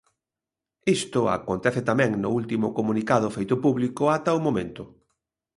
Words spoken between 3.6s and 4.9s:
público ata o momento.